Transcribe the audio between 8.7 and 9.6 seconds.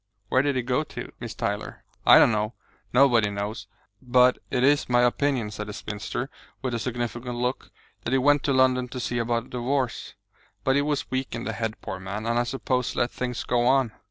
to see about a